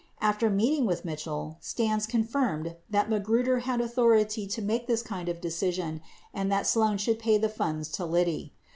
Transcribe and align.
After 0.19 0.49
meeting 0.49 0.87
with 0.87 1.05
Mitchell, 1.05 1.57
Stans 1.59 2.07
confirmed 2.07 2.75
that 2.89 3.07
Magruder 3.07 3.59
had 3.59 3.79
authority 3.79 4.47
to 4.47 4.59
make 4.59 4.87
this 4.87 5.03
kind 5.03 5.29
of 5.29 5.39
decision 5.39 6.01
and 6.33 6.51
that 6.51 6.65
Sloan 6.65 6.97
should 6.97 7.19
pay 7.19 7.37
the 7.37 7.47
funds 7.49 7.87
to 7.89 8.05
Liddy. 8.07 8.51